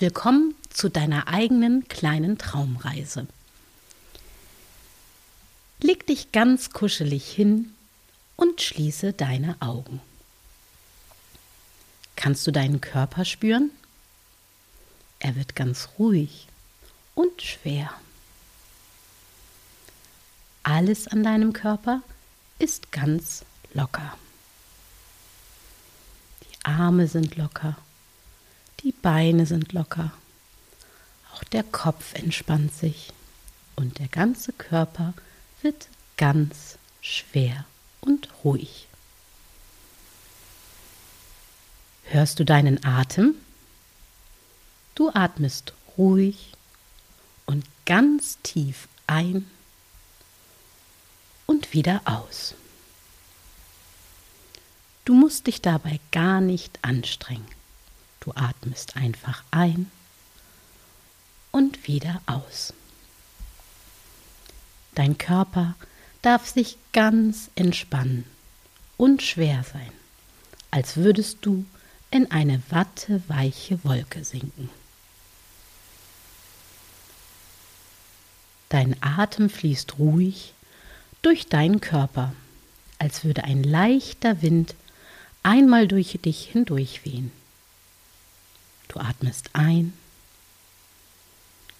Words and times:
Willkommen 0.00 0.54
zu 0.70 0.88
deiner 0.88 1.26
eigenen 1.26 1.88
kleinen 1.88 2.38
Traumreise. 2.38 3.26
Leg 5.80 6.06
dich 6.06 6.30
ganz 6.30 6.70
kuschelig 6.70 7.28
hin 7.28 7.74
und 8.36 8.60
schließe 8.62 9.12
deine 9.12 9.56
Augen. 9.60 10.00
Kannst 12.14 12.46
du 12.46 12.52
deinen 12.52 12.80
Körper 12.80 13.24
spüren? 13.24 13.72
Er 15.18 15.34
wird 15.34 15.56
ganz 15.56 15.88
ruhig 15.98 16.46
und 17.16 17.42
schwer. 17.42 17.90
Alles 20.62 21.08
an 21.08 21.24
deinem 21.24 21.52
Körper 21.52 22.02
ist 22.60 22.92
ganz 22.92 23.44
locker. 23.74 24.16
Die 26.44 26.64
Arme 26.64 27.08
sind 27.08 27.34
locker, 27.34 27.76
die 28.80 28.92
Beine 28.92 29.46
sind 29.46 29.72
locker, 29.72 30.12
auch 31.34 31.44
der 31.44 31.62
Kopf 31.62 32.14
entspannt 32.14 32.74
sich 32.74 33.12
und 33.76 33.98
der 33.98 34.08
ganze 34.08 34.52
Körper 34.52 35.14
wird 35.62 35.88
ganz 36.16 36.78
schwer 37.00 37.64
und 38.00 38.28
ruhig. 38.44 38.88
Hörst 42.04 42.38
du 42.40 42.44
deinen 42.44 42.84
Atem? 42.84 43.34
Du 44.94 45.10
atmest 45.10 45.74
ruhig 45.96 46.52
und 47.46 47.64
ganz 47.86 48.38
tief 48.42 48.88
ein 49.06 49.48
und 51.46 51.72
wieder 51.72 52.00
aus. 52.04 52.54
Du 55.04 55.14
musst 55.14 55.46
dich 55.46 55.62
dabei 55.62 56.00
gar 56.10 56.40
nicht 56.40 56.78
anstrengen. 56.82 57.57
Du 58.28 58.34
atmest 58.34 58.94
einfach 58.94 59.42
ein 59.50 59.90
und 61.50 61.88
wieder 61.88 62.20
aus. 62.26 62.74
Dein 64.94 65.16
Körper 65.16 65.76
darf 66.20 66.46
sich 66.46 66.76
ganz 66.92 67.48
entspannen 67.54 68.26
und 68.98 69.22
schwer 69.22 69.64
sein, 69.72 69.90
als 70.70 70.98
würdest 70.98 71.38
du 71.40 71.64
in 72.10 72.30
eine 72.30 72.60
watteweiche 72.68 73.82
Wolke 73.82 74.22
sinken. 74.22 74.68
Dein 78.68 78.94
Atem 79.02 79.48
fließt 79.48 79.98
ruhig 79.98 80.52
durch 81.22 81.46
deinen 81.46 81.80
Körper, 81.80 82.34
als 82.98 83.24
würde 83.24 83.44
ein 83.44 83.62
leichter 83.62 84.42
Wind 84.42 84.74
einmal 85.42 85.88
durch 85.88 86.18
dich 86.22 86.44
hindurch 86.44 87.06
wehen. 87.06 87.32
Du 88.98 89.04
atmest 89.04 89.50
ein 89.52 89.92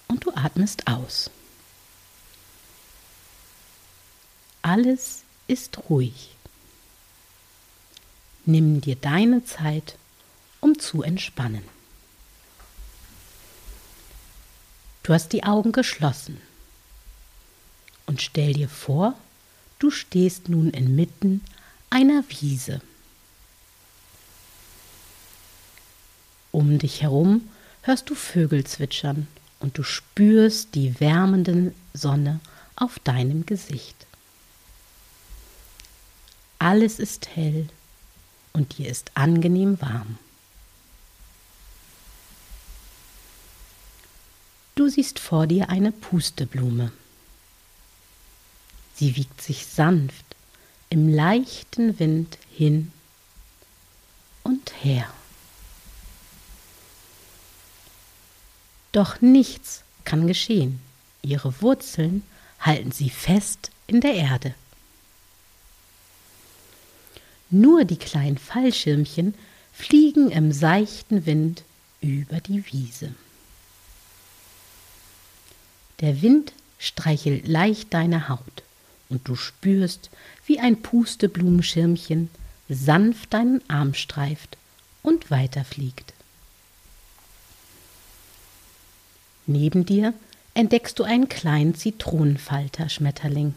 und 0.07 0.25
du 0.25 0.31
atmest 0.33 0.87
aus. 0.87 1.29
Alles 4.61 5.23
ist 5.45 5.89
ruhig. 5.89 6.37
Nimm 8.45 8.79
dir 8.79 8.95
deine 8.95 9.43
Zeit, 9.43 9.97
um 10.61 10.79
zu 10.79 11.03
entspannen. 11.03 11.65
Du 15.03 15.13
hast 15.13 15.33
die 15.33 15.43
Augen 15.43 15.73
geschlossen 15.73 16.39
und 18.05 18.21
stell 18.21 18.53
dir 18.53 18.69
vor, 18.69 19.13
du 19.77 19.91
stehst 19.91 20.47
nun 20.47 20.69
inmitten 20.69 21.43
einer 21.89 22.23
Wiese. 22.29 22.79
Um 26.51 26.79
dich 26.79 27.01
herum 27.01 27.47
hörst 27.83 28.09
du 28.09 28.15
Vögel 28.15 28.65
zwitschern 28.65 29.27
und 29.59 29.77
du 29.77 29.83
spürst 29.83 30.75
die 30.75 30.99
wärmende 30.99 31.73
Sonne 31.93 32.39
auf 32.75 32.99
deinem 32.99 33.45
Gesicht. 33.45 34.07
Alles 36.57 36.99
ist 36.99 37.27
hell 37.35 37.67
und 38.53 38.77
dir 38.77 38.89
ist 38.89 39.11
angenehm 39.15 39.79
warm. 39.81 40.17
Du 44.75 44.87
siehst 44.87 45.19
vor 45.19 45.45
dir 45.45 45.69
eine 45.69 45.91
Pusteblume. 45.91 46.91
Sie 48.95 49.15
wiegt 49.15 49.41
sich 49.41 49.65
sanft 49.65 50.25
im 50.89 51.13
leichten 51.13 51.99
Wind 51.99 52.37
hin 52.49 52.91
und 54.43 54.71
her. 54.83 55.13
Doch 58.91 59.21
nichts 59.21 59.83
kann 60.05 60.27
geschehen. 60.27 60.79
Ihre 61.21 61.61
Wurzeln 61.61 62.23
halten 62.59 62.91
sie 62.91 63.09
fest 63.09 63.71
in 63.87 64.01
der 64.01 64.13
Erde. 64.13 64.53
Nur 67.49 67.83
die 67.85 67.97
kleinen 67.97 68.37
Fallschirmchen 68.37 69.33
fliegen 69.73 70.29
im 70.29 70.51
seichten 70.51 71.25
Wind 71.25 71.63
über 72.01 72.39
die 72.39 72.65
Wiese. 72.71 73.13
Der 75.99 76.21
Wind 76.21 76.53
streichelt 76.77 77.47
leicht 77.47 77.93
deine 77.93 78.29
Haut 78.29 78.63
und 79.09 79.27
du 79.27 79.35
spürst, 79.35 80.09
wie 80.45 80.59
ein 80.59 80.81
Pusteblumenschirmchen 80.81 82.29
sanft 82.69 83.33
deinen 83.33 83.67
Arm 83.69 83.93
streift 83.93 84.57
und 85.01 85.31
weiterfliegt. 85.31 86.13
Neben 89.49 89.83
dir 89.83 90.13
entdeckst 90.53 90.99
du 90.99 91.03
einen 91.03 91.27
kleinen 91.27 91.73
Zitronenfalter-Schmetterling. 91.73 93.55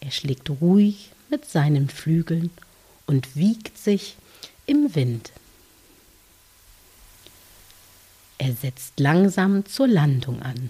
Er 0.00 0.10
schlägt 0.10 0.50
ruhig 0.60 1.08
mit 1.30 1.46
seinen 1.46 1.88
Flügeln 1.88 2.50
und 3.06 3.34
wiegt 3.34 3.78
sich 3.78 4.16
im 4.66 4.94
Wind. 4.94 5.32
Er 8.36 8.52
setzt 8.52 9.00
langsam 9.00 9.64
zur 9.64 9.88
Landung 9.88 10.42
an 10.42 10.68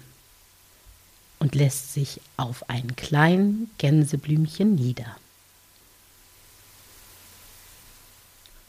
und 1.40 1.56
lässt 1.56 1.92
sich 1.92 2.20
auf 2.36 2.70
ein 2.70 2.94
kleines 2.94 3.66
Gänseblümchen 3.78 4.76
nieder. 4.76 5.16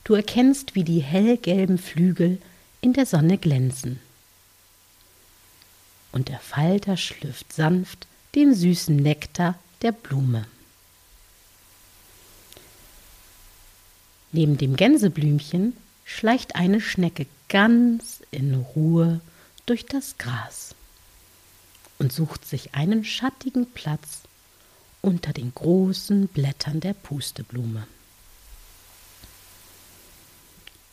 Du 0.06 0.16
erkennst, 0.16 0.74
wie 0.74 0.84
die 0.84 1.04
hellgelben 1.04 1.78
Flügel 1.78 2.42
in 2.82 2.94
der 2.94 3.06
Sonne 3.06 3.38
glänzen. 3.38 4.00
Und 6.16 6.30
der 6.30 6.40
Falter 6.40 6.96
schlürft 6.96 7.52
sanft 7.52 8.08
den 8.36 8.56
süßen 8.56 8.96
Nektar 8.96 9.60
der 9.82 9.92
Blume. 9.92 10.46
Neben 14.32 14.58
dem 14.58 14.78
Gänseblümchen 14.78 15.76
schleicht 16.06 16.56
eine 16.56 16.80
Schnecke 16.80 17.26
ganz 17.50 18.22
in 18.32 18.56
Ruhe 18.56 19.20
durch 19.66 19.86
das 19.86 20.18
Gras 20.18 20.74
und 22.00 22.14
sucht 22.14 22.46
sich 22.48 22.74
einen 22.76 23.04
schattigen 23.04 23.70
Platz 23.70 24.22
unter 25.02 25.34
den 25.34 25.54
großen 25.54 26.30
Blättern 26.30 26.80
der 26.80 26.94
Pusteblume. 26.94 27.88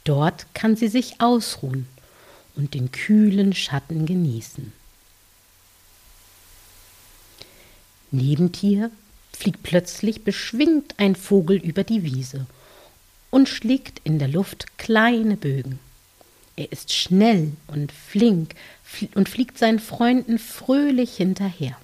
Dort 0.02 0.52
kann 0.52 0.74
sie 0.74 0.88
sich 0.88 1.20
ausruhen 1.20 1.86
und 2.56 2.74
den 2.74 2.90
kühlen 2.90 3.52
Schatten 3.52 4.04
genießen. 4.04 4.81
Neben 8.12 8.52
dir 8.52 8.90
fliegt 9.32 9.62
plötzlich 9.62 10.22
beschwingt 10.22 10.94
ein 10.98 11.16
Vogel 11.16 11.56
über 11.56 11.82
die 11.82 12.04
Wiese 12.04 12.46
und 13.30 13.48
schlägt 13.48 14.00
in 14.04 14.18
der 14.18 14.28
Luft 14.28 14.78
kleine 14.78 15.36
Bögen. 15.36 15.78
Er 16.54 16.70
ist 16.70 16.92
schnell 16.92 17.52
und 17.66 17.90
flink 17.90 18.54
und 19.14 19.28
fliegt 19.28 19.58
seinen 19.58 19.80
Freunden 19.80 20.38
fröhlich 20.38 21.16
hinterher. 21.16 21.76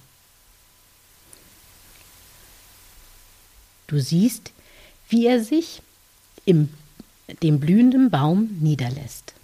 Du 3.87 3.99
siehst, 3.99 4.53
wie 5.09 5.27
er 5.27 5.43
sich 5.43 5.81
im 6.45 6.69
dem 7.43 7.61
blühenden 7.61 8.11
Baum 8.11 8.57
niederlässt. 8.61 9.35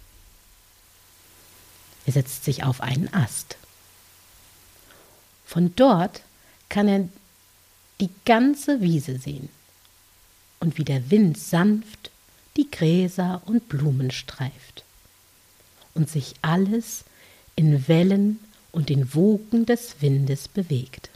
Er 2.05 2.13
setzt 2.13 2.43
sich 2.43 2.63
auf 2.63 2.81
einen 2.81 3.13
Ast. 3.13 3.57
Von 5.45 5.75
dort 5.75 6.21
kann 6.69 6.87
er 6.87 7.09
die 7.99 8.09
ganze 8.25 8.81
Wiese 8.81 9.17
sehen 9.17 9.49
und 10.59 10.77
wie 10.77 10.83
der 10.83 11.09
Wind 11.11 11.37
sanft 11.37 12.11
die 12.57 12.69
Gräser 12.69 13.41
und 13.45 13.69
Blumen 13.69 14.11
streift 14.11 14.83
und 15.93 16.09
sich 16.09 16.33
alles 16.41 17.05
in 17.55 17.87
Wellen 17.87 18.39
und 18.71 18.89
den 18.89 19.13
Wogen 19.13 19.65
des 19.65 20.01
Windes 20.01 20.47
bewegt. 20.47 21.09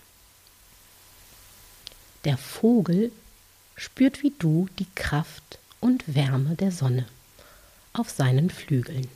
Der 2.26 2.38
Vogel 2.38 3.12
spürt 3.76 4.24
wie 4.24 4.34
du 4.38 4.68
die 4.78 4.88
Kraft 4.96 5.60
und 5.80 6.16
Wärme 6.16 6.56
der 6.56 6.72
Sonne 6.72 7.06
auf 7.94 8.10
seinen 8.10 8.50
Flügeln. 8.50 9.08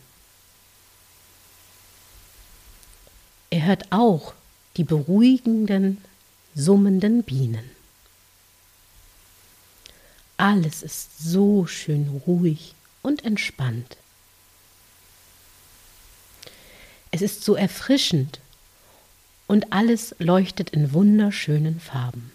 ihr 3.54 3.66
hört 3.66 3.92
auch 3.92 4.34
die 4.78 4.84
beruhigenden, 4.84 6.00
summenden 6.56 7.24
Bienen. 7.24 7.70
Alles 10.38 10.84
ist 10.84 11.20
so 11.20 11.66
schön 11.66 12.22
ruhig 12.26 12.76
und 13.02 13.24
entspannt. 13.24 13.98
Es 17.12 17.22
ist 17.22 17.44
so 17.44 17.56
erfrischend 17.56 18.40
und 19.48 19.72
alles 19.72 20.16
leuchtet 20.20 20.72
in 20.72 20.94
wunderschönen 20.94 21.80
Farben. 21.80 22.32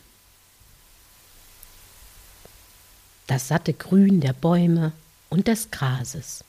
Das 3.26 3.48
satte 3.48 3.74
Grün 3.74 4.20
der 4.20 4.32
Bäume 4.32 4.92
und 5.28 5.48
des 5.48 5.70
Grases 5.70 6.44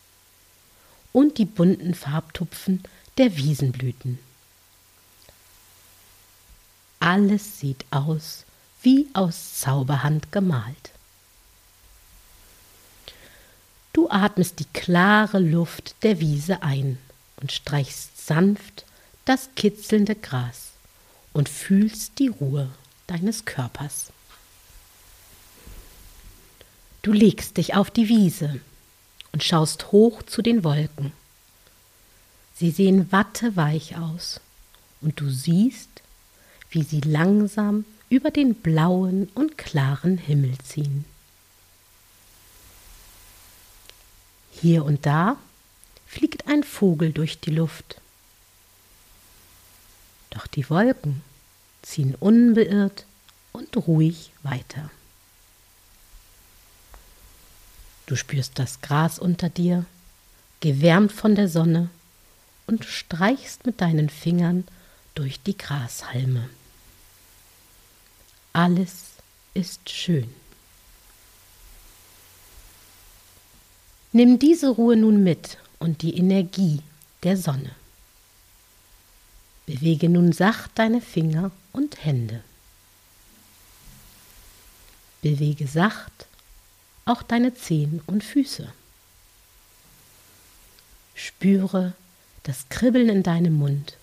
und 1.12 1.38
die 1.38 1.46
bunten 1.46 1.94
Farbtupfen 1.94 2.84
der 3.18 3.36
Wiesenblüten. 3.36 4.20
Alles 7.10 7.60
sieht 7.60 7.88
aus 7.90 8.46
wie 8.84 9.08
aus 9.14 9.62
Zauberhand 9.62 10.32
gemalt. 10.32 10.92
Du 13.94 14.12
atmest 14.12 14.60
die 14.60 14.66
klare 14.74 15.40
Luft 15.40 15.96
der 16.04 16.20
Wiese 16.20 16.62
ein 16.62 17.00
und 17.42 17.52
streichst 17.52 18.28
sanft 18.28 18.86
das 19.26 19.50
kitzelnde 19.56 20.14
Gras 20.14 20.70
und 21.34 21.50
fühlst 21.50 22.20
die 22.20 22.28
Ruhe 22.28 22.70
deines 23.08 23.44
Körpers. 23.44 24.12
Du 27.02 27.12
legst 27.12 27.58
dich 27.58 27.74
auf 27.74 27.90
die 27.90 28.08
Wiese 28.08 28.62
und 29.32 29.44
schaust 29.44 29.92
hoch 29.92 30.22
zu 30.22 30.44
den 30.44 30.64
Wolken. 30.64 31.12
Sie 32.54 32.70
sehen 32.70 33.12
watteweich 33.12 33.98
aus 33.98 34.42
und 35.02 35.20
du 35.20 35.32
siehst, 35.32 35.90
wie 36.72 36.84
sie 36.84 37.02
langsam 37.02 37.86
über 38.10 38.32
den 38.32 38.56
blauen 38.56 39.30
und 39.36 39.58
klaren 39.58 40.18
Himmel 40.18 40.58
ziehen. 40.60 41.06
Hier 44.52 44.84
und 44.84 45.06
da 45.06 45.38
fliegt 46.06 46.48
ein 46.48 46.64
Vogel 46.64 47.12
durch 47.14 47.40
die 47.40 47.52
Luft. 47.52 48.02
Doch 50.32 50.48
die 50.48 50.70
Wolken 50.70 51.22
ziehen 51.82 52.16
unbeirrt 52.16 53.06
und 53.54 53.76
ruhig 53.78 54.32
weiter. 54.44 54.90
Du 58.06 58.16
spürst 58.16 58.58
das 58.58 58.82
Gras 58.82 59.20
unter 59.20 59.50
dir, 59.50 59.86
gewärmt 60.62 61.12
von 61.12 61.36
der 61.36 61.48
Sonne, 61.48 61.90
und 62.66 62.86
streichst 62.86 63.66
mit 63.66 63.82
deinen 63.82 64.10
Fingern 64.10 64.68
durch 65.16 65.42
die 65.42 65.58
Grashalme. 65.58 66.50
Alles 68.54 69.06
ist 69.54 69.90
schön. 69.90 70.34
Nimm 74.12 74.40
diese 74.40 74.70
Ruhe 74.70 74.96
nun 74.96 75.24
mit 75.24 75.58
und 75.78 76.02
die 76.02 76.18
Energie 76.18 76.82
der 77.24 77.38
Sonne. 77.38 77.72
Bewege 79.68 80.10
nun 80.10 80.32
sacht 80.32 80.72
deine 80.76 81.00
Finger 81.00 81.52
und 81.74 82.04
Hände. 82.04 82.44
Bewege 85.22 85.68
sacht 85.68 86.26
auch 87.06 87.22
deine 87.22 87.54
Zehen 87.54 88.02
und 88.08 88.24
Füße. 88.24 88.72
Spüre 91.14 91.94
das 92.44 92.68
Kribbeln 92.70 93.10
in 93.10 93.24
deinem 93.24 93.54
Mund 93.54 93.98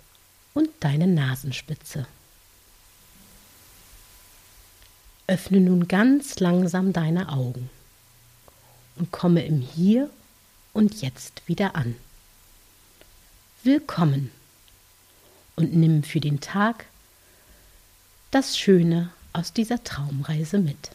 und 0.54 0.68
deine 0.80 1.06
Nasenspitze. 1.06 2.06
Öffne 5.28 5.60
nun 5.60 5.88
ganz 5.88 6.38
langsam 6.38 6.92
deine 6.92 7.30
Augen 7.30 7.68
und 8.94 9.10
komme 9.10 9.44
im 9.44 9.60
Hier 9.60 10.08
und 10.72 11.02
Jetzt 11.02 11.42
wieder 11.48 11.74
an. 11.74 11.96
Willkommen 13.64 14.30
und 15.56 15.74
nimm 15.74 16.04
für 16.04 16.20
den 16.20 16.40
Tag 16.40 16.86
das 18.30 18.56
Schöne 18.56 19.10
aus 19.32 19.52
dieser 19.52 19.82
Traumreise 19.82 20.58
mit. 20.58 20.90